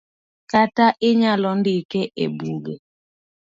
kata 0.51 0.85
inyalo 1.09 1.49
ndike 1.59 2.01
e 2.23 2.25
buge 2.35 2.75